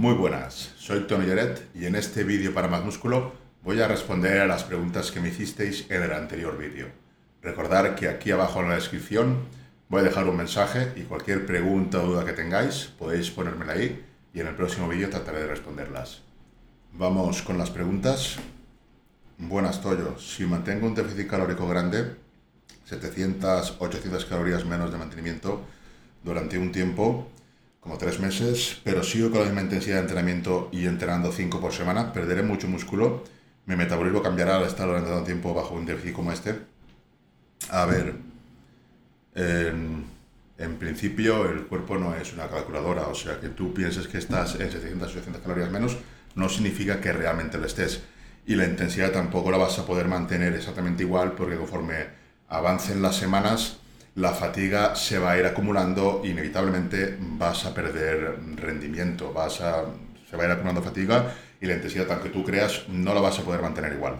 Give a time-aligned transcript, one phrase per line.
[0.00, 4.40] Muy buenas, soy Tony Lloret y en este vídeo para más músculo voy a responder
[4.40, 6.86] a las preguntas que me hicisteis en el anterior vídeo.
[7.42, 9.40] Recordar que aquí abajo en la descripción
[9.90, 14.02] voy a dejar un mensaje y cualquier pregunta o duda que tengáis podéis ponérmela ahí
[14.32, 16.22] y en el próximo vídeo trataré de responderlas.
[16.94, 18.36] Vamos con las preguntas.
[19.36, 20.18] Buenas, Toyo.
[20.18, 22.16] Si mantengo un déficit calórico grande,
[22.86, 25.60] 700, 800 calorías menos de mantenimiento
[26.24, 27.30] durante un tiempo,
[27.80, 31.72] como tres meses, pero sigo con la misma intensidad de entrenamiento y entrenando 5 por
[31.72, 33.24] semana, perderé mucho músculo,
[33.66, 36.56] mi metabolismo cambiará al estar durante tanto tiempo bajo un déficit como este.
[37.70, 38.14] A ver,
[39.34, 40.04] en,
[40.58, 44.54] en, principio el cuerpo no es una calculadora, o sea que tú pienses que estás
[44.56, 45.96] en 700 800 calorías menos,
[46.34, 48.02] no significa que realmente lo estés.
[48.46, 52.06] Y la intensidad tampoco la vas a poder mantener exactamente igual porque conforme
[52.48, 53.79] avancen las semanas,
[54.14, 59.84] la fatiga se va a ir acumulando, inevitablemente vas a perder rendimiento, vas a,
[60.28, 63.38] se va a ir acumulando fatiga y la intensidad, aunque tú creas, no la vas
[63.38, 64.16] a poder mantener igual.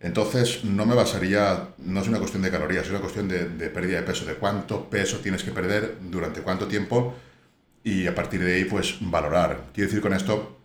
[0.00, 3.68] Entonces, no me basaría, no es una cuestión de calorías, es una cuestión de, de
[3.68, 7.14] pérdida de peso, de cuánto peso tienes que perder, durante cuánto tiempo
[7.82, 9.64] y a partir de ahí, pues valorar.
[9.72, 10.58] Quiero decir con esto,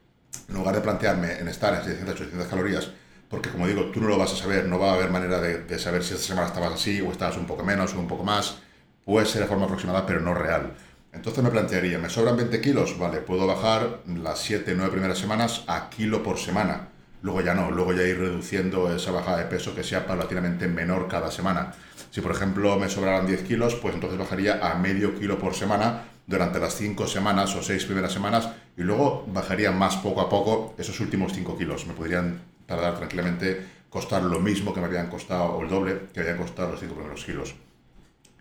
[0.50, 2.92] en lugar de plantearme en estar en 600, 800 calorías,
[3.34, 5.80] porque como digo, tú no lo vas a saber, no va a haber manera de,
[5.80, 8.60] saber si esta semana estabas así o estabas un poco menos o un poco más,
[9.04, 10.76] puede ser de forma aproximada, pero no real.
[11.12, 12.96] Entonces me plantearía, ¿me sobran 20 kilos?
[13.00, 16.90] Vale, puedo bajar las 7, 9 primeras semanas a kilo por semana.
[17.24, 21.08] Luego ya no, luego ya ir reduciendo esa bajada de peso que sea paulatinamente menor
[21.08, 21.74] cada semana.
[22.12, 26.04] Si por ejemplo me sobraran 10 kilos, pues entonces bajaría a medio kilo por semana
[26.28, 30.76] durante las 5 semanas o 6 primeras semanas y luego bajaría más poco a poco
[30.78, 31.88] esos últimos 5 kilos.
[31.88, 36.22] Me podrían tardar tranquilamente costar lo mismo que me habían costado, o el doble, que
[36.22, 37.56] habían costado los 5 primeros kilos.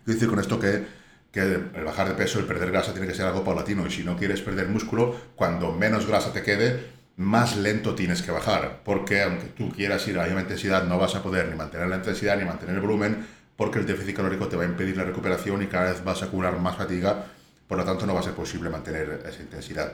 [0.03, 0.85] Quiero decir con esto que,
[1.31, 4.03] que el bajar de peso, el perder grasa tiene que ser algo paulatino y si
[4.03, 9.21] no quieres perder músculo, cuando menos grasa te quede, más lento tienes que bajar, porque
[9.21, 11.97] aunque tú quieras ir a la misma intensidad, no vas a poder ni mantener la
[11.97, 15.61] intensidad ni mantener el volumen, porque el déficit calórico te va a impedir la recuperación
[15.61, 17.25] y cada vez vas a acumular más fatiga,
[17.67, 19.93] por lo tanto no va a ser posible mantener esa intensidad.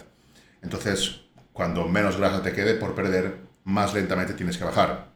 [0.62, 5.10] Entonces, cuando menos grasa te quede por perder, más lentamente tienes que bajar.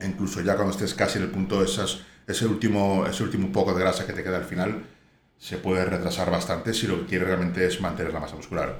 [0.00, 3.80] incluso ya cuando estés casi en el punto esas, ese, último, ese último poco de
[3.80, 4.84] grasa que te queda al final,
[5.38, 8.78] se puede retrasar bastante si lo que quieres realmente es mantener la masa muscular.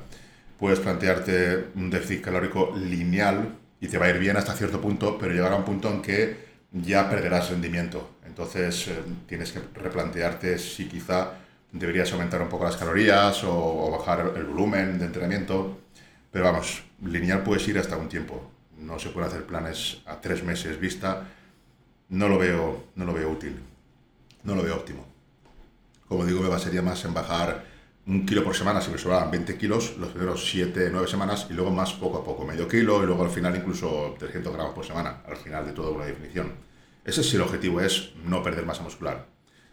[0.59, 5.19] Puedes plantearte un déficit calórico lineal y te va a ir bien hasta cierto punto,
[5.19, 8.17] pero llegará un punto en que ya perderás rendimiento.
[8.27, 11.33] Entonces eh, tienes que replantearte si quizá
[11.73, 15.78] deberías aumentar un poco las calorías o, o bajar el volumen de entrenamiento.
[16.31, 20.42] Pero vamos, lineal puedes ir hasta un tiempo no se pueden hacer planes a tres
[20.42, 21.28] meses vista,
[22.09, 23.59] no lo veo, no lo veo útil,
[24.44, 25.06] no lo veo óptimo.
[26.09, 27.64] Como digo, me basaría más en bajar
[28.06, 31.54] un kilo por semana si me sobraban 20 kilos los primeros 7, 9 semanas y
[31.54, 34.87] luego más poco a poco, medio kilo y luego al final incluso 300 gramos por
[34.87, 36.53] semana, al final de toda una definición.
[37.04, 39.26] Ese si el objetivo es no perder masa muscular.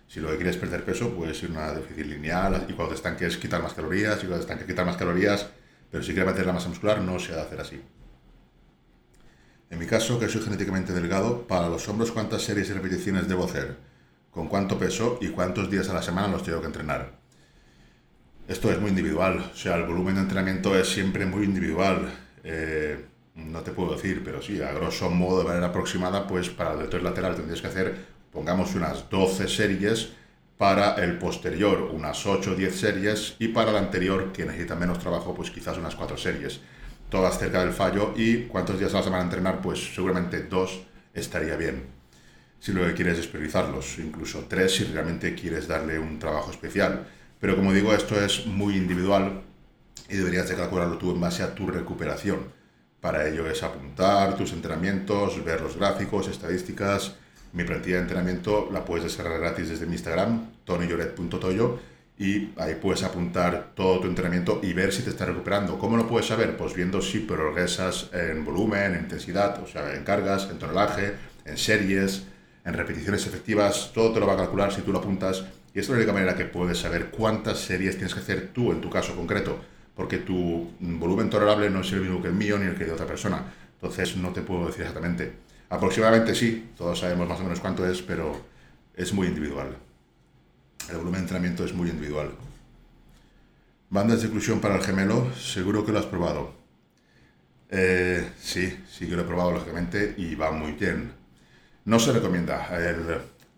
[0.08, 2.90] Si lo que quieres es perder peso, puedes ir a una déficit lineal y cuando
[2.90, 5.48] te estanques quitar más calorías y cuando te estanques quitar más calorías,
[5.92, 7.82] pero si quieres mantener la masa muscular no se ha de hacer así.
[9.74, 13.46] En mi caso, que soy genéticamente delgado, para los hombros, ¿cuántas series y repeticiones debo
[13.46, 13.76] hacer?
[14.30, 17.14] ¿Con cuánto peso y cuántos días a la semana los tengo que entrenar?
[18.48, 22.08] Esto es muy individual, o sea, el volumen de entrenamiento es siempre muy individual.
[22.44, 23.04] Eh,
[23.34, 26.78] no te puedo decir, pero sí, a grosso modo, de manera aproximada, pues para el
[26.78, 27.96] deltoid lateral tendrías que hacer,
[28.32, 30.12] pongamos, unas 12 series,
[30.56, 35.00] para el posterior unas 8 o 10 series y para el anterior, que necesita menos
[35.00, 36.62] trabajo, pues quizás unas 4 series
[37.14, 40.82] todas cerca del fallo y cuántos días a la semana entrenar, pues seguramente dos
[41.14, 41.84] estaría bien.
[42.60, 47.06] Si lo que quieres es priorizarlos, incluso tres si realmente quieres darle un trabajo especial.
[47.40, 49.44] Pero como digo, esto es muy individual
[50.10, 52.52] y deberías de calcularlo tú en base a tu recuperación.
[53.00, 57.14] Para ello es apuntar tus entrenamientos, ver los gráficos, estadísticas.
[57.52, 63.04] Mi plantilla de entrenamiento la puedes descargar gratis desde mi Instagram, tonyyoret.toyo y ahí puedes
[63.04, 65.80] apuntar todo tu entrenamiento y ver si te está recuperando.
[65.80, 66.56] ¿Cómo lo puedes saber?
[66.56, 71.14] Pues viendo si progresas en volumen, en intensidad, o sea, en cargas, en tonelaje,
[71.46, 72.24] en series,
[72.66, 75.44] en repeticiones efectivas, todo te lo va a calcular si tú lo apuntas
[75.74, 78.80] y es la única manera que puedes saber cuántas series tienes que hacer tú en
[78.80, 79.60] tu caso concreto,
[79.96, 82.92] porque tu volumen tolerable no es el mismo que el mío ni el que de
[82.92, 83.44] otra persona.
[83.74, 85.34] Entonces no te puedo decir exactamente.
[85.70, 88.40] Aproximadamente sí, todos sabemos más o menos cuánto es, pero
[88.96, 89.76] es muy individual.
[90.90, 92.32] El volumen de entrenamiento es muy individual.
[93.90, 96.54] Bandas de inclusión para el gemelo, seguro que lo has probado.
[97.70, 101.14] Eh, sí, sí que lo he probado lógicamente y va muy bien.
[101.86, 102.70] No se recomienda.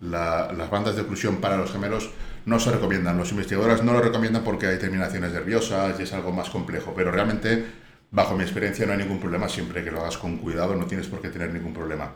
[0.02, 2.12] las bandas de oclusión para los gemelos
[2.46, 3.18] no se recomiendan.
[3.18, 7.12] Los investigadores no lo recomiendan porque hay terminaciones nerviosas y es algo más complejo, pero
[7.12, 7.66] realmente
[8.12, 11.08] bajo mi experiencia no hay ningún problema, siempre que lo hagas con cuidado no tienes
[11.08, 12.12] por qué tener ningún problema.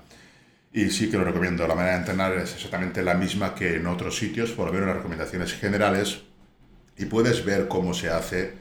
[0.72, 3.88] Y sí que lo recomiendo, la manera de entrenar es exactamente la misma que en
[3.88, 6.22] otros sitios, por lo menos las recomendaciones generales,
[6.98, 8.54] y puedes ver cómo se hace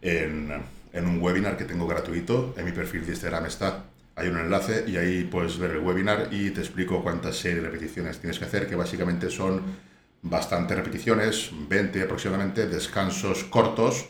[0.00, 0.50] en,
[0.92, 3.84] en un webinar que tengo gratuito, en mi perfil de Instagram está,
[4.16, 7.68] hay un enlace y ahí puedes ver el webinar y te explico cuántas series de
[7.68, 9.62] repeticiones tienes que hacer, que básicamente son
[10.22, 14.08] bastantes repeticiones, 20 aproximadamente, descansos cortos,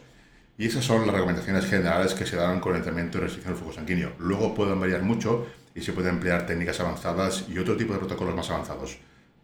[0.58, 3.62] y esas son las recomendaciones generales que se dan con el entrenamiento de restricción del
[3.62, 4.12] flujo sanguíneo.
[4.18, 8.34] Luego pueden variar mucho y se pueden emplear técnicas avanzadas y otro tipo de protocolos
[8.34, 8.98] más avanzados.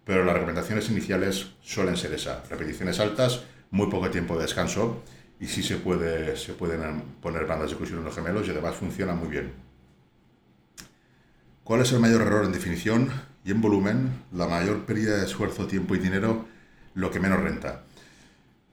[0.05, 5.03] Pero las recomendaciones iniciales suelen ser esas, repeticiones altas, muy poco tiempo de descanso
[5.41, 8.77] y sí se, puede, se pueden poner bandas de oclusión en los gemelos y además
[8.77, 9.53] funciona muy bien.
[11.65, 13.11] ¿Cuál es el mayor error en definición
[13.45, 14.23] y en volumen?
[14.33, 16.47] La mayor pérdida de esfuerzo, tiempo y dinero,
[16.95, 17.83] lo que menos renta.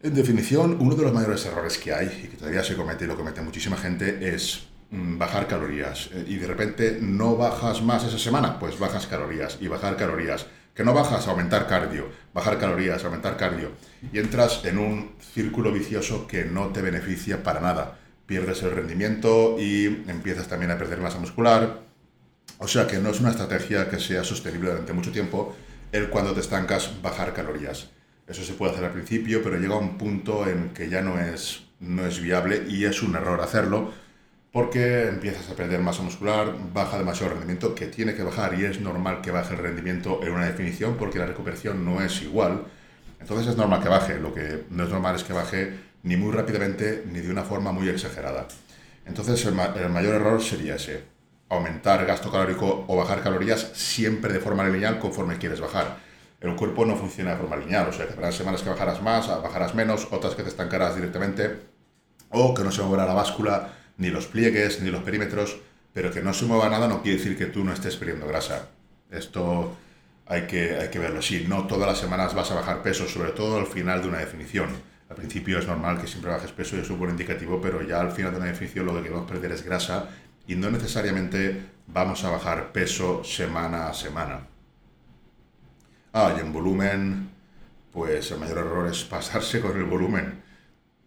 [0.04, 3.08] En definición, uno de los mayores errores que hay y que todavía se comete y
[3.08, 6.10] lo comete muchísima gente es bajar calorías.
[6.14, 10.46] Eh, y de repente no bajas más esa semana, pues bajas calorías y bajar calorías.
[10.76, 13.72] Que no bajas, aumentar cardio, bajar calorías, aumentar cardio.
[14.12, 18.00] Y entras en un círculo vicioso que no te beneficia para nada.
[18.26, 21.82] Pierdes el rendimiento y empiezas también a perder masa muscular.
[22.58, 25.56] O sea que no es una estrategia que sea sostenible durante mucho tiempo
[25.92, 27.90] el cuando te estancas bajar calorías.
[28.28, 31.66] Eso se puede hacer al principio, pero llega un punto en que ya no es,
[31.82, 33.94] no es viable y es un error hacerlo
[34.54, 38.66] porque empiezas a perder masa muscular, baja demasiado el rendimiento, que tiene que bajar y
[38.66, 42.66] es normal que baje el rendimiento en una definición porque la recuperación no es igual.
[43.20, 45.74] Entonces es normal que baje, lo que no es normal es que baje
[46.04, 48.48] ni muy rápidamente ni de una forma muy exagerada.
[49.08, 51.02] Entonces el, mayor error sería ese,
[51.50, 55.98] aumentar gasto calórico o bajar calorías siempre de forma lineal conforme quieres bajar
[56.44, 59.30] el cuerpo no funciona de forma lineal, o sea, que habrá semanas que bajarás más,
[59.30, 61.58] bajarás menos, otras que te estancarás directamente,
[62.32, 65.58] o que no se moverá la báscula, ni los pliegues, ni los perímetros,
[65.94, 68.70] pero que no se mueva nada no quiere decir que tú no estés perdiendo grasa.
[69.12, 69.76] Esto
[70.26, 71.46] hay que, hay que verlo así.
[71.48, 74.70] No todas las semanas vas a bajar peso, sobre todo al final de una definición.
[75.10, 78.00] Al principio es normal que siempre bajes peso y es un buen indicativo, pero ya
[78.00, 80.10] al final de una definición lo que queremos perder es grasa
[80.48, 84.48] y no necesariamente vamos a bajar peso semana a semana.
[86.14, 87.30] Ah, y en volumen,
[87.92, 90.42] pues el mayor error es pasarse con el volumen.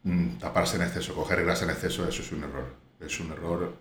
[0.07, 2.67] Mm, taparse en exceso, coger grasa en exceso, eso es un error.
[3.01, 3.75] Es un error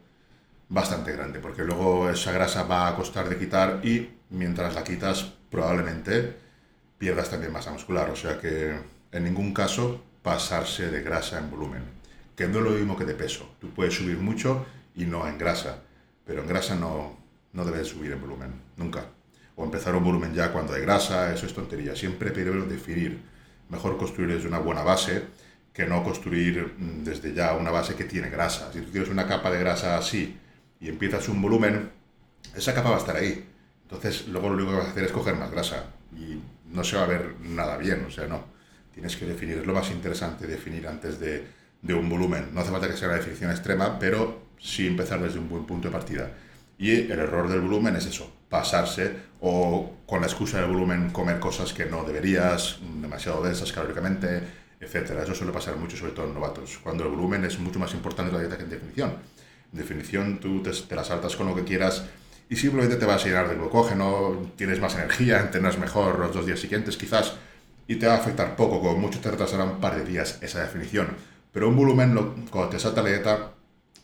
[0.69, 5.33] bastante grande, porque luego esa grasa va a costar de quitar y mientras la quitas
[5.51, 6.36] probablemente
[6.98, 8.10] pierdas también masa muscular.
[8.10, 8.75] O sea que
[9.12, 11.83] en ningún caso pasarse de grasa en volumen,
[12.36, 13.48] que no es lo mismo que de peso.
[13.62, 15.83] Tú puedes subir mucho y no en grasa,
[16.25, 17.16] pero en grasa no,
[17.54, 19.06] no debes subir en volumen, nunca
[19.57, 21.95] o empezar un volumen ya cuando hay grasa, eso es tontería.
[21.95, 23.21] Siempre primero definir.
[23.69, 25.24] Mejor construir desde una buena base
[25.75, 28.72] que no construir mm, desde ya una base que tiene grasa.
[28.72, 30.38] Si tú tienes una capa de grasa así
[30.80, 31.92] y empiezas un volumen,
[32.56, 33.45] esa capa va a estar ahí.
[33.83, 36.39] Entonces, luego lo único que vas a hacer es coger más grasa y
[36.74, 38.45] no se va a ver nada bien, o sea, no.
[38.94, 41.45] Tienes que definir, es lo más interesante definir antes de,
[41.81, 42.51] de un volumen.
[42.54, 45.89] No hace falta que sea una definición extrema, pero sí empezar desde un buen punto
[45.89, 46.31] de partida.
[46.78, 49.12] Y el error del volumen es eso, pasarse
[49.42, 54.42] o con la excusa del volumen comer cosas que no deberías, demasiado densas calóricamente,
[54.86, 55.12] etc.
[55.24, 58.30] Eso suele pasar mucho, sobre todo en novatos, cuando el volumen es mucho más importante
[58.30, 59.16] en la dieta que en definición.
[59.72, 62.06] En definición tú te, te la saltas con lo que quieras
[62.50, 66.45] y simplemente te vas a llenar de glucógeno, tienes más energía, entrenas mejor los dos
[66.45, 67.33] días siguientes quizás
[67.88, 70.62] y te va a afectar poco, como mucho te retrasará un par de días esa
[70.62, 71.07] definición.
[71.52, 72.16] Pero un volumen,
[72.50, 73.52] cuando te salta la dieta,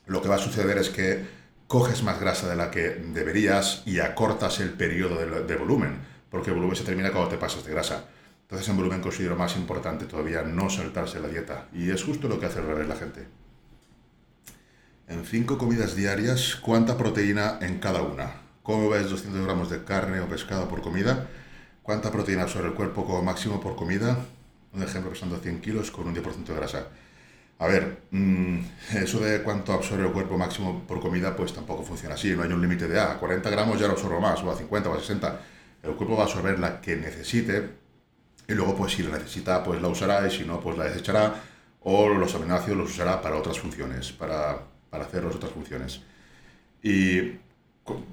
[0.05, 1.25] lo que va a suceder es que
[1.67, 6.55] coges más grasa de la que deberías y acortas el periodo de, volumen, porque el
[6.55, 8.05] volumen se termina cuando te pasas de grasa.
[8.51, 11.69] Entonces en volumen considero más importante todavía no saltarse la dieta.
[11.71, 13.25] Y es justo lo que hace al revés la gente.
[15.07, 18.33] En cinco comidas diarias, ¿cuánta proteína en cada una?
[18.61, 21.29] ¿Cómo ves 200 gramos de carne o pescado por comida?
[21.81, 24.17] ¿Cuánta proteína absorbe el cuerpo como máximo por comida?
[24.73, 26.87] Un ejemplo pesando 100 kilos con un 10% de grasa.
[27.57, 28.59] A ver, mm,
[28.95, 32.35] eso de cuánto absorbe el cuerpo máximo por comida, pues tampoco funciona así.
[32.35, 34.89] No hay un límite de, ah, 40 gramos ya lo absorbo más, o a 50
[34.89, 35.39] o a 60.
[35.83, 37.80] El cuerpo va a absorber la que necesite
[38.51, 41.35] y luego, pues si la necesita, pues la usará y si no, pues la desechará
[41.83, 46.01] o los aminoácidos los usará para otras funciones, para, para hacer otras funciones.
[46.83, 47.39] Y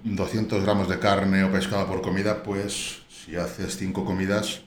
[0.04, 4.62] 200 gramos de carne o pescado por comida, pues si haces 5 comidas,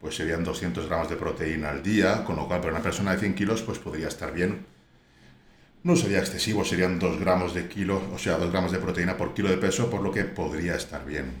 [0.00, 3.18] pues serían 200 gramos de proteína al día, con lo cual para una persona de
[3.18, 4.66] 100 kilos pues podría estar bien.
[5.82, 9.34] No sería excesivo, serían 2 gramos de kilo, o sea, 2 gramos de proteína por
[9.34, 11.32] kilo de peso, por lo que podría estar bien.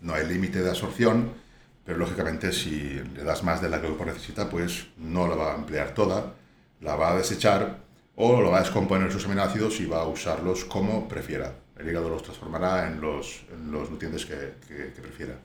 [0.00, 1.41] No hay límite de absorción,
[1.84, 5.34] pero lógicamente si le das más de la que el cuerpo necesita, pues no la
[5.34, 6.34] va a emplear toda,
[6.80, 7.78] la va a desechar
[8.16, 11.54] o lo va a descomponer sus aminoácidos y va a usarlos como prefiera.
[11.78, 15.38] El hígado los transformará en los, los nutrientes que, que, prefiera.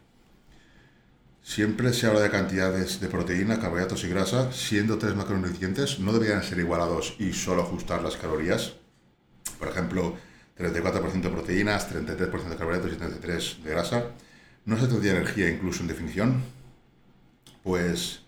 [1.41, 6.43] Siempre se habla de cantidades de proteína, carbohidratos y grasa, siendo tres macronutrientes, no deberían
[6.43, 8.73] ser igualados y solo ajustar las calorías.
[9.57, 10.17] Por ejemplo,
[10.59, 14.03] 34% de proteínas, 33% de carbohidratos y 33% de grasa.
[14.67, 16.43] ¿No se tendría energía incluso en definición?
[17.63, 18.21] Pues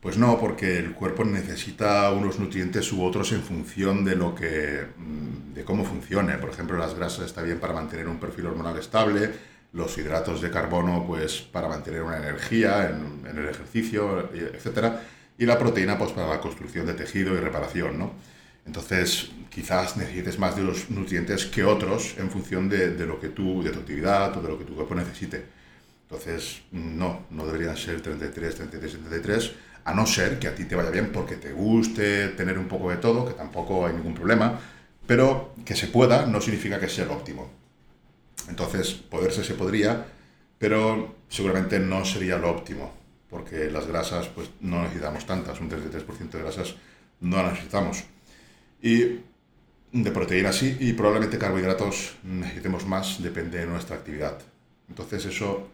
[0.00, 4.86] pues no, porque el cuerpo necesita unos nutrientes u otros en función de lo que
[4.96, 6.34] mm, de cómo funcione.
[6.34, 9.32] Por ejemplo, las grasas está bien para mantener un perfil hormonal estable,
[9.72, 15.02] los hidratos de carbono pues para mantener una energía en, el ejercicio, etcétera,
[15.38, 18.12] y la proteína pues para la construcción de tejido y reparación, ¿no?
[18.66, 23.28] Entonces, quizás necesites más de los nutrientes que otros en función de, de lo que
[23.28, 25.44] tú, de tu actividad o de lo que tu cuerpo necesite.
[26.02, 29.52] Entonces, no, no deberían ser 33, 33, 33
[29.86, 32.90] a no ser que a ti te vaya bien porque te guste tener un poco
[32.90, 34.58] de todo, que tampoco hay ningún problema,
[35.06, 37.48] pero que se pueda no significa que sea lo óptimo.
[38.48, 40.06] Entonces, poderse se podría,
[40.58, 42.92] pero seguramente no sería lo óptimo,
[43.30, 46.74] porque las grasas pues no necesitamos tantas, un 33% de grasas
[47.20, 48.04] no las necesitamos.
[48.86, 49.20] Y
[49.90, 54.38] de proteínas sí, y probablemente carbohidratos necesitemos más, depende de nuestra actividad.
[54.88, 55.68] Entonces eso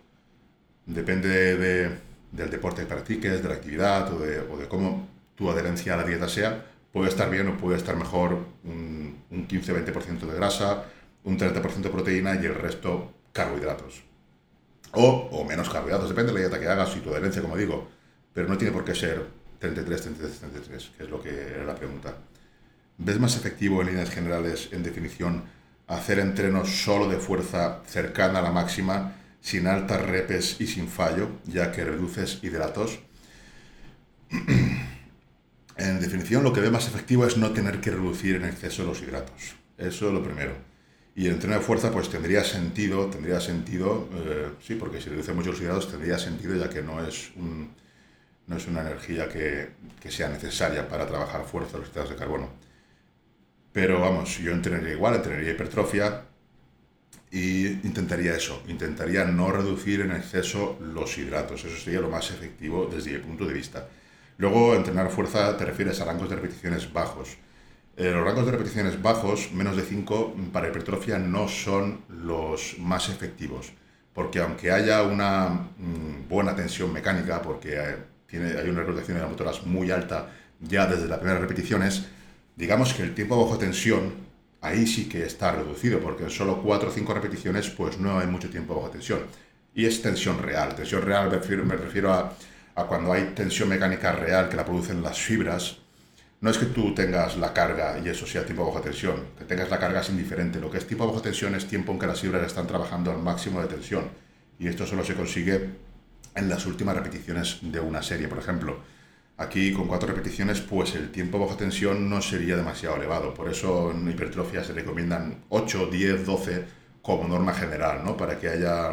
[0.87, 1.91] depende de
[2.33, 5.99] del deporte que practiques, de la actividad o de, o de cómo tu adherencia a
[5.99, 10.87] la dieta sea, puede estar bien o puede estar mejor un, un 15-20% de grasa,
[11.25, 14.03] un 30% de proteína y el resto carbohidratos.
[14.93, 17.89] O, o, menos carbohidratos, depende de la dieta que hagas y tu adherencia, como digo,
[18.33, 19.27] pero no tiene por qué ser
[19.59, 22.15] 33, 33, 33, que es lo que era la pregunta.
[23.05, 25.43] ¿Ves más efectivo en líneas generales, en definición,
[25.89, 31.29] hacer entrenos solo de fuerza cercana a la máxima sin altas repes y sin fallo,
[31.45, 33.01] ya que reduces hidratos.
[35.77, 39.03] en definición, lo que ve más efectivo es no tener que reducir en exceso los
[39.03, 39.57] hidratos.
[39.77, 40.53] Eso es lo primero.
[41.17, 45.33] Y el entreno de fuerza, pues tendría sentido, tendría sentido, eh, sí, porque si reduce
[45.33, 47.33] mucho los hidratos, tendría sentido, ya que no es,
[48.47, 49.71] no es una energía que,
[50.09, 52.72] sea necesaria para trabajar fuerza los hidratos de carbono.
[53.73, 56.25] Pero vamos, yo entrenaría igual, entrenaría hipertrofia,
[57.33, 62.87] y intentaría eso, intentaría no reducir en exceso los hidratos, eso sería lo más efectivo
[62.93, 63.89] desde mi punto de vista.
[64.37, 67.39] Luego, entrenar fuerza te refieres a rangos de repeticiones bajos.
[67.97, 73.09] Eh, los rangos de repeticiones bajos, menos de 5, para hipertrofia no son los más
[73.09, 73.73] efectivos,
[74.13, 79.23] porque aunque haya una mm, buena tensión mecánica, porque eh, tiene, hay una reclutación de
[79.23, 80.29] las motoras muy alta
[80.61, 82.07] ya desde las primeras repeticiones,
[82.57, 84.13] digamos que el tiempo bajo tensión
[84.61, 88.27] ahí sí que está reducido, porque en solo 4 o 5 repeticiones pues no hay
[88.27, 89.21] mucho tiempo bajo tensión.
[89.75, 90.75] Y es tensión real.
[90.75, 92.33] Tensión real me refiero, me refiero a,
[92.75, 95.79] a, cuando hay tensión mecánica real que la producen las fibras.
[96.41, 99.71] No es que tú tengas la carga y eso sea tiempo bajo tensión, que tengas
[99.71, 100.61] la carga es indiferente.
[100.61, 103.19] Lo que es tiempo bajo tensión es tiempo en que las fibras están trabajando al
[103.19, 104.11] máximo de tensión.
[104.59, 105.71] Y esto solo se consigue
[106.35, 108.81] en las últimas repeticiones de una serie, por ejemplo.
[109.37, 113.35] Aquí con cuatro repeticiones, pues el tiempo bajo tensión no sería demasiado elevado.
[113.35, 116.65] Por eso en hipertrofia se recomiendan 8, 10, 12
[117.03, 118.17] como norma general, ¿no?
[118.17, 118.93] Para que haya,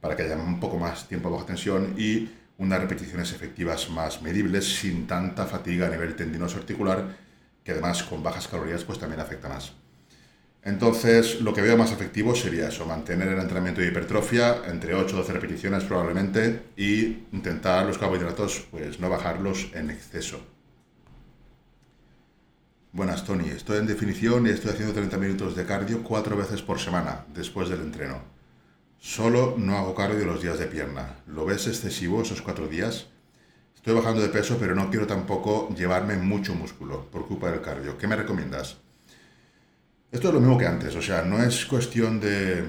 [0.00, 4.80] para que haya un poco más tiempo bajo tensión y unas repeticiones efectivas más medibles,
[4.80, 7.16] sin tanta fatiga a nivel tendinoso articular,
[7.64, 9.79] que además con bajas calorías pues también afecta más.
[10.62, 15.14] Entonces, lo que veo más efectivo sería eso, mantener el entrenamiento de hipertrofia entre 8
[15.14, 20.40] o 12 repeticiones probablemente y intentar los carbohidratos, pues no bajarlos en exceso.
[22.92, 23.48] Buenas, Tony.
[23.48, 27.68] Estoy en definición y estoy haciendo 30 minutos de cardio cuatro veces por semana después
[27.68, 28.20] del entreno.
[28.98, 31.20] Solo no hago cardio los días de pierna.
[31.26, 33.06] ¿Lo ves excesivo esos cuatro días?
[33.76, 37.96] Estoy bajando de peso, pero no quiero tampoco llevarme mucho músculo por culpa del cardio.
[37.96, 38.76] ¿Qué me recomiendas?
[40.12, 42.64] Esto es lo mismo que antes, o sea, no es cuestión de,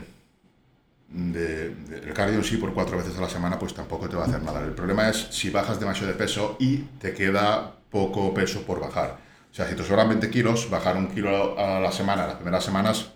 [1.10, 4.27] de, el cardio sí por cuatro veces a la semana, pues tampoco te va a
[4.27, 4.62] hacer nada.
[4.62, 9.17] El problema es si bajas demasiado de peso y te queda poco peso por bajar.
[9.51, 12.63] O sea, si te sobran 20 kilos, bajar un kilo a la semana, las primeras
[12.63, 13.12] semanas,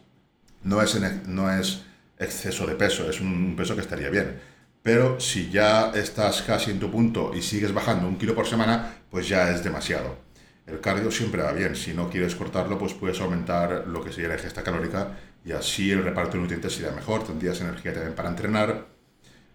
[0.64, 1.84] no es, no es
[2.18, 4.42] exceso de peso, es un peso que estaría bien.
[4.82, 8.98] Pero si ya estás casi en tu punto y sigues bajando un kilo por semana,
[9.10, 10.25] pues ya es demasiado.
[10.68, 11.76] El cardio siempre va bien.
[11.76, 15.10] Si no quieres cortarlo, pues puedes aumentar lo que sería la ingesta calórica
[15.46, 17.24] y así el reparto de nutrientes sería mejor.
[17.24, 18.86] Tendrías energía también para entrenar.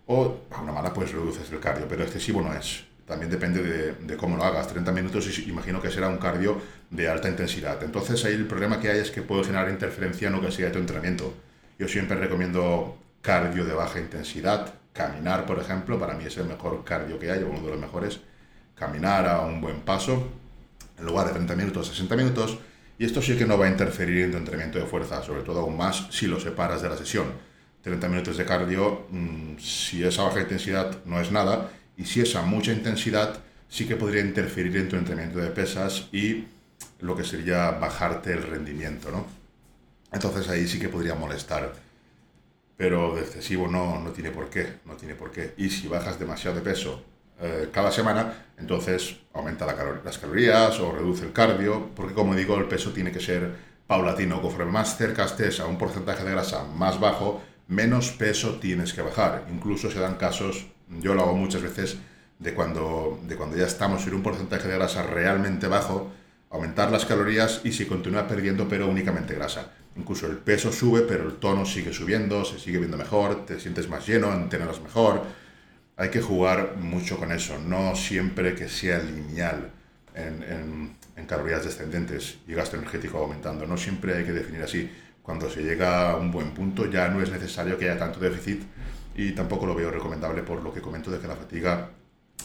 [0.07, 2.85] O a una mala, pues reduces el cardio, pero excesivo no es.
[3.07, 4.69] También depende de, de cómo lo hagas.
[4.69, 7.83] 30 minutos imagino que será un cardio de alta intensidad.
[7.83, 10.71] Entonces ahí el problema que hay es que puede generar interferencia en lo que sea
[10.71, 11.35] tu entrenamiento.
[11.79, 14.75] Yo siempre recomiendo cardio de baja intensidad.
[14.93, 18.21] Caminar, por ejemplo, para mí es el mejor cardio que hay, uno de los mejores.
[18.77, 20.40] Caminar a un buen paso
[21.01, 22.59] en lugar de 30 minutos, 60 minutos,
[22.99, 25.61] Y esto sí que no va a interferir en tu entrenamiento de fuerza, sobre todo
[25.61, 27.33] aún más si lo separas de la sesión.
[27.83, 32.21] 30 minutos de cardio, mm, si es a baja intensidad no es nada, y si
[32.21, 33.39] es a mucha intensidad
[33.71, 36.45] sí que podría interferir en tu entrenamiento de pesas y
[37.01, 39.27] lo que sería bajarte el rendimiento, ¿no?
[40.13, 41.73] Entonces ahí sí que podría molestar.
[42.77, 45.55] Pero de excesivo no, no tiene por qué, no tiene por qué.
[45.57, 47.03] Y si bajas demasiado de peso
[47.41, 49.67] eh, cada semana, entonces aumenta
[50.05, 53.55] las calorías o reduce el cardio, porque como digo, el peso tiene que ser
[53.87, 54.43] paulatino.
[54.43, 59.03] Conforme más cerca estés a un porcentaje de grasa más bajo, menos peso tienes que
[59.03, 59.47] bajar.
[59.51, 61.97] Incluso se dan casos, yo lo hago muchas veces,
[62.39, 66.11] de cuando, de cuando ya estamos en un porcentaje de grasa realmente bajo,
[66.51, 69.73] aumentar las calorías y se continúa perdiendo pero únicamente grasa.
[69.97, 73.89] Incluso el peso sube, pero el tono sigue subiendo, se sigue viendo mejor, te sientes
[73.89, 75.23] más lleno, entrenas mejor.
[76.01, 79.71] Hay que jugar mucho con eso, no siempre que sea lineal
[80.15, 83.67] en, en, en calorías descendentes y gasto energético aumentando.
[83.67, 84.91] No siempre hay que definir así.
[85.23, 88.63] Cuando se llega a un buen punto ya no es necesario que haya tanto déficit
[89.15, 91.91] y tampoco lo veo recomendable por lo que comento de que la fatiga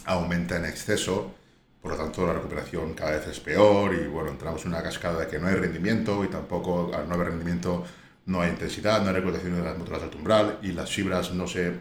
[0.04, 1.34] aumenta en exceso
[1.80, 5.20] por lo tanto la recuperación cada vez es peor y bueno, entramos en una cascada
[5.20, 7.86] de que no hay rendimiento y tampoco al no haber rendimiento
[8.26, 11.46] no hay intensidad, no hay recuperación de las motoras del umbral y las fibras no
[11.46, 11.72] se,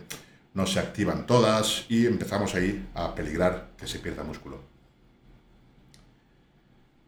[0.55, 4.59] no se activan todas y empezamos ahí a peligrar que se pierda músculo.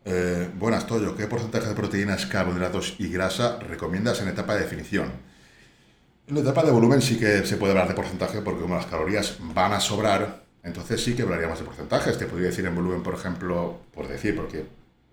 [0.06, 1.16] Eh, buenas, Toyo.
[1.16, 5.12] ¿Qué porcentaje de proteínas, carbohidratos y grasa recomiendas en etapa de definición?
[6.28, 8.86] En la etapa de volumen sí que se puede hablar de porcentaje porque como las
[8.86, 12.18] calorías van a sobrar, entonces sí que hablaríamos de porcentajes.
[12.18, 14.66] Te podría decir en volumen, por ejemplo, por decir, porque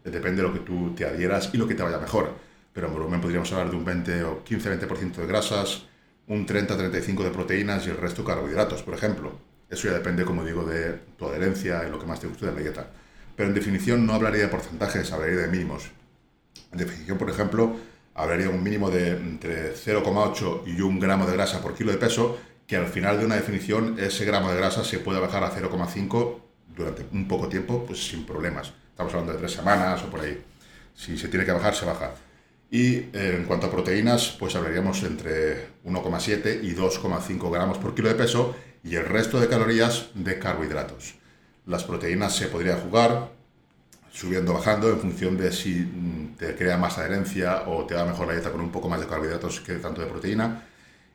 [0.02, 2.32] depende de lo que tú te adhieras y lo que te vaya mejor.
[2.72, 5.84] Pero en volumen podríamos hablar de un 20 o 15-20% de grasas,
[6.28, 9.32] un 30-35% de proteínas y el resto carbohidratos, por ejemplo.
[9.68, 12.52] Eso ya depende, como digo, de tu adherencia y lo que más te guste de
[12.52, 12.90] la dieta.
[13.36, 15.90] Pero en definición no hablaría de porcentajes, hablaría de mínimos.
[16.72, 17.76] En definición, por ejemplo,
[18.14, 21.98] hablaría de un mínimo de entre 0,8 y 1 gramo de grasa por kilo de
[21.98, 25.50] peso que al final de una definición ese gramo de grasa se puede bajar a
[25.50, 26.38] 0,5
[26.74, 28.72] durante un poco tiempo, pues sin problemas.
[28.90, 30.42] Estamos hablando de tres semanas o por ahí.
[30.94, 32.12] Si se tiene que bajar, se baja.
[32.70, 38.08] Y eh, en cuanto a proteínas, pues hablaríamos entre 1,7 y 2,5 gramos por kilo
[38.08, 41.14] de peso y el resto de calorías de carbohidratos.
[41.66, 43.30] Las proteínas se podría jugar
[44.12, 48.04] subiendo o bajando en función de si mm, te crea más adherencia o te da
[48.04, 50.62] mejor la dieta con un poco más de carbohidratos que tanto de proteína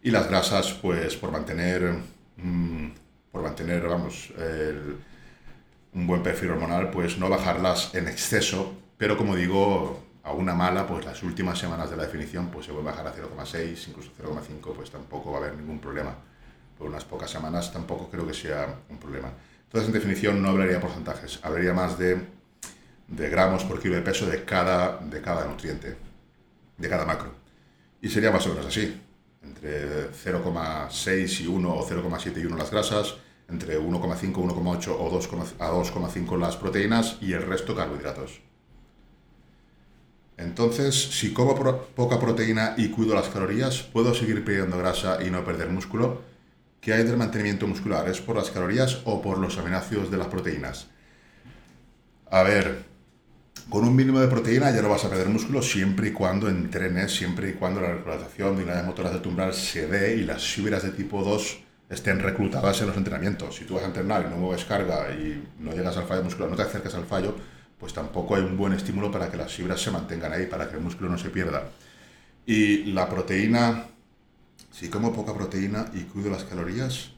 [0.02, 1.94] y las grasas, pues por mantener,
[2.38, 2.88] mm,
[3.32, 4.32] por mantener vamos,
[5.94, 10.86] un buen perfil hormonal, pues no bajarlas en exceso, pero como digo, a una mala,
[10.86, 14.74] pues las últimas semanas de la definición, pues se puede bajar a 0,6, incluso 0,5,
[14.74, 16.16] pues tampoco va a haber ningún problema.
[16.78, 19.30] Por unas pocas semanas tampoco creo que sea un problema.
[19.64, 22.18] Entonces, en definición, no hablaría porcentajes, hablaría más de,
[23.08, 25.98] de gramos por kilo de peso de cada, de cada nutriente,
[26.78, 27.34] de cada macro.
[28.02, 29.02] Y sería más o menos así
[29.42, 33.16] entre 0,6 y 1 o 0,7 y 1 las grasas,
[33.48, 35.30] entre 1,5, 1,8 o 2,
[35.60, 38.49] a 2,5 las proteínas y el resto carbohidratos.
[40.40, 41.54] Entonces, si como
[41.96, 46.22] poca proteína y cuido las calorías, ¿puedo seguir perdiendo grasa y no perder músculo?
[46.80, 48.08] ¿Qué hay del mantenimiento muscular?
[48.08, 50.88] ¿Es por las calorías o por los aminoácidos de las proteínas?
[52.32, 52.86] A ver,
[53.70, 57.14] con un mínimo de proteína ya no vas a perder músculo siempre y cuando entrenes,
[57.14, 60.84] siempre y cuando la reclutación y las motoras de tumbral se dé y las fibras
[60.84, 63.58] de tipo 2 estén reclutadas en los entrenamientos.
[63.58, 66.50] Si tú vas a entrenar y no mueves carga y no llegas al fallo muscular,
[66.50, 67.36] no te acercas al fallo,
[67.80, 70.76] pues tampoco hay un buen estímulo para que las fibras se mantengan ahí, para que
[70.76, 71.64] el músculo no se pierda.
[72.46, 73.86] Y la proteína,
[74.72, 77.12] si como poca proteína y cuido las calorías,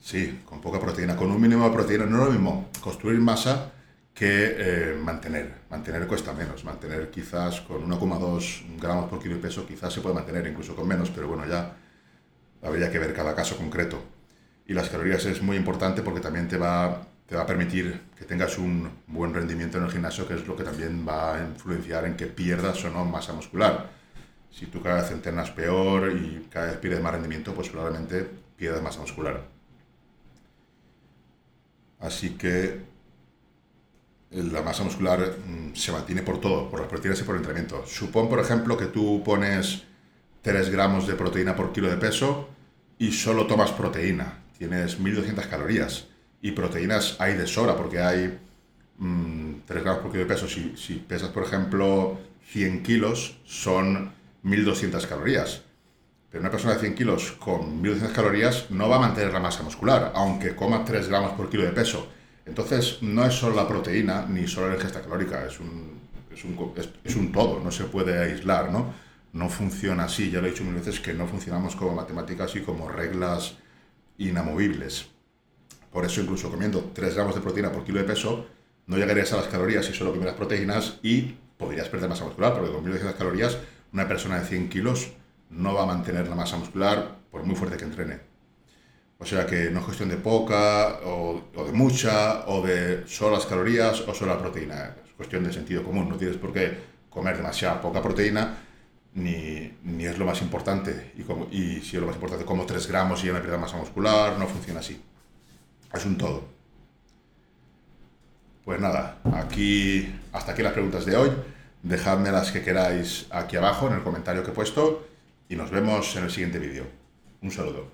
[0.00, 3.72] sí, con poca proteína, con un mínimo de proteína, no es lo mismo construir masa
[4.14, 5.62] que eh, mantener.
[5.70, 6.64] Mantener cuesta menos.
[6.64, 10.86] Mantener quizás con 1,2 gramos por kilo de peso, quizás se puede mantener incluso con
[10.86, 11.74] menos, pero bueno, ya
[12.62, 14.02] habría que ver cada caso concreto.
[14.66, 18.24] Y las calorías es muy importante porque también te va, te va a permitir que
[18.24, 22.04] tengas un buen rendimiento en el gimnasio, que es lo que también va a influenciar
[22.04, 23.90] en que pierdas o no masa muscular.
[24.50, 28.82] Si tú cada vez entrenas peor y cada vez pierdes más rendimiento, pues probablemente pierdas
[28.82, 29.42] masa muscular.
[31.98, 32.82] Así que
[34.30, 37.86] la masa muscular mm, se mantiene por todo, por las proteínas y por el entrenamiento.
[37.86, 39.84] Supón, por ejemplo, que tú pones
[40.42, 42.48] 3 gramos de proteína por kilo de peso
[42.98, 44.42] y solo tomas proteína.
[44.58, 46.06] Tienes 1200 calorías.
[46.44, 48.38] Y proteínas hay de sobra, porque hay 3
[48.98, 50.46] mm, gramos por kilo de peso.
[50.46, 52.18] Si, si pesas, por ejemplo,
[52.52, 55.62] 100 kilos, son 1200 calorías.
[56.30, 59.62] Pero una persona de 100 kilos con 1200 calorías no va a mantener la masa
[59.62, 62.08] muscular, aunque coma 3 gramos por kilo de peso
[62.46, 65.60] entonces, no es solo la proteína ni solo la ingesta calórica, es, es
[66.44, 66.72] un,
[67.04, 68.92] es, un todo, no se puede aislar, ¿no?
[69.32, 72.60] No funciona así, ya lo he dicho mil veces que no funcionamos como matemáticas y
[72.60, 73.56] como reglas
[74.18, 75.08] inamovibles.
[75.94, 78.46] Por eso incluso comiendo 3 gramos de proteína por kilo de peso,
[78.88, 82.72] no llegarías a las calorías si solo comieras proteínas y podrías perder masa muscular, porque
[82.72, 83.58] con 1.200 calorías
[83.92, 85.12] una persona de 100 kilos
[85.50, 88.18] no va a mantener la masa muscular por muy fuerte que entrene.
[89.20, 93.46] O sea que no es cuestión de poca o, de mucha o de solo las
[93.46, 94.96] calorías o solo la proteína.
[95.06, 96.08] Es cuestión de sentido común.
[96.08, 96.76] No tienes por qué
[97.08, 98.58] comer demasiada poca proteína
[99.14, 101.12] ni, ni es lo más importante.
[101.16, 103.58] Y, como, y si es lo más importante, como 3 gramos y ya me pierda
[103.58, 105.00] masa muscular, no funciona así.
[105.94, 106.42] Es un todo.
[108.64, 111.30] Pues nada, aquí, hasta aquí las preguntas de hoy.
[111.82, 115.06] Dejadme las que queráis aquí abajo en el comentario que he puesto
[115.48, 116.86] y nos vemos en el siguiente vídeo.
[117.42, 117.93] Un saludo.